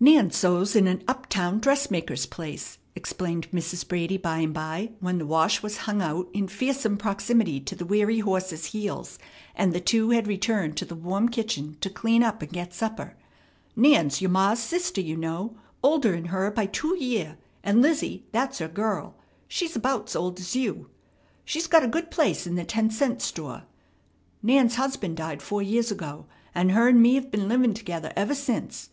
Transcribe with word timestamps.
"Nan 0.00 0.30
sews 0.30 0.74
in 0.74 0.86
an 0.86 1.04
up 1.06 1.26
town 1.28 1.58
dressmaker's 1.58 2.24
place," 2.24 2.78
explained 2.94 3.50
Mrs. 3.50 3.86
Brady 3.86 4.16
by 4.16 4.38
and 4.38 4.54
by, 4.54 4.92
when 5.00 5.18
the 5.18 5.26
wash 5.26 5.62
was 5.62 5.76
hung 5.84 6.00
out 6.00 6.30
in 6.32 6.48
fearsome 6.48 6.96
proximity 6.96 7.60
to 7.60 7.74
the 7.74 7.84
weary 7.84 8.20
horse's 8.20 8.64
heels, 8.72 9.18
and 9.54 9.74
the 9.74 9.78
two 9.80 10.08
had 10.12 10.26
returned 10.26 10.78
to 10.78 10.86
the 10.86 10.94
warm 10.94 11.28
kitchen 11.28 11.76
to 11.82 11.90
clean 11.90 12.22
up 12.22 12.40
and 12.40 12.54
get 12.54 12.72
supper. 12.72 13.16
"Nan's 13.76 14.22
your 14.22 14.30
ma's 14.30 14.60
sister, 14.60 15.02
you 15.02 15.14
know, 15.14 15.58
older'n 15.84 16.28
her 16.28 16.50
by 16.50 16.64
two 16.64 16.96
year; 16.96 17.36
and 17.62 17.82
Lizzie, 17.82 18.24
that's 18.32 18.60
her 18.60 18.68
girl, 18.68 19.14
she's 19.46 19.76
about 19.76 20.08
's 20.08 20.16
old 20.16 20.38
's 20.38 20.56
you. 20.56 20.88
She's 21.44 21.66
got 21.66 21.84
a 21.84 21.88
good 21.88 22.10
place 22.10 22.46
in 22.46 22.54
the 22.54 22.64
ten 22.64 22.90
cent 22.90 23.20
store. 23.20 23.64
Nan's 24.42 24.76
husband 24.76 25.18
died 25.18 25.42
four 25.42 25.60
years 25.60 25.90
ago, 25.90 26.24
and 26.54 26.70
her 26.72 26.88
and 26.88 27.02
me've 27.02 27.30
been 27.30 27.46
livin' 27.46 27.74
together 27.74 28.10
ever 28.16 28.34
since. 28.34 28.88